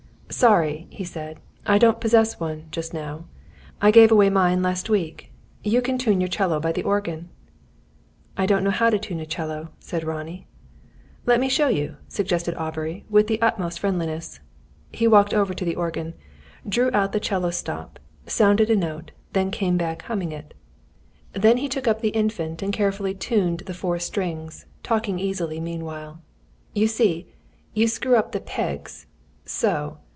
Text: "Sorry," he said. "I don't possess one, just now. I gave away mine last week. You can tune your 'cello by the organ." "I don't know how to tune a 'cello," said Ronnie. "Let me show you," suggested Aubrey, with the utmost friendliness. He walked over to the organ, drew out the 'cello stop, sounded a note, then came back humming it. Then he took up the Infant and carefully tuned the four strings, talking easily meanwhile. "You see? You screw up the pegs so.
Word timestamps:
"Sorry," 0.33 0.87
he 0.89 1.03
said. 1.03 1.41
"I 1.65 1.77
don't 1.77 1.99
possess 1.99 2.39
one, 2.39 2.67
just 2.71 2.93
now. 2.93 3.25
I 3.81 3.91
gave 3.91 4.13
away 4.13 4.29
mine 4.29 4.63
last 4.63 4.89
week. 4.89 5.29
You 5.61 5.81
can 5.81 5.97
tune 5.97 6.21
your 6.21 6.29
'cello 6.29 6.57
by 6.61 6.71
the 6.71 6.83
organ." 6.83 7.27
"I 8.37 8.45
don't 8.45 8.63
know 8.63 8.69
how 8.71 8.89
to 8.89 8.97
tune 8.97 9.19
a 9.19 9.25
'cello," 9.25 9.71
said 9.81 10.05
Ronnie. 10.05 10.47
"Let 11.25 11.41
me 11.41 11.49
show 11.49 11.67
you," 11.67 11.97
suggested 12.07 12.55
Aubrey, 12.55 13.03
with 13.09 13.27
the 13.27 13.41
utmost 13.41 13.79
friendliness. 13.81 14.39
He 14.93 15.05
walked 15.05 15.33
over 15.33 15.53
to 15.53 15.65
the 15.65 15.75
organ, 15.75 16.13
drew 16.67 16.89
out 16.93 17.11
the 17.11 17.19
'cello 17.19 17.51
stop, 17.51 17.99
sounded 18.25 18.69
a 18.69 18.75
note, 18.77 19.11
then 19.33 19.51
came 19.51 19.75
back 19.75 20.03
humming 20.03 20.31
it. 20.31 20.53
Then 21.33 21.57
he 21.57 21.67
took 21.67 21.89
up 21.89 21.99
the 21.99 22.15
Infant 22.15 22.61
and 22.63 22.71
carefully 22.71 23.13
tuned 23.13 23.63
the 23.65 23.73
four 23.75 23.99
strings, 23.99 24.65
talking 24.81 25.19
easily 25.19 25.59
meanwhile. 25.59 26.21
"You 26.73 26.87
see? 26.87 27.27
You 27.73 27.89
screw 27.89 28.15
up 28.15 28.31
the 28.31 28.39
pegs 28.39 29.07
so. 29.45 29.97